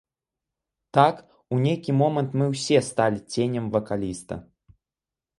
Так, 0.97 1.17
у 1.55 1.59
нейкі 1.65 1.91
момант 1.99 2.31
мы 2.41 2.47
ўсе 2.53 2.79
сталі 2.87 3.19
ценем 3.35 3.65
вакаліста. 3.75 4.39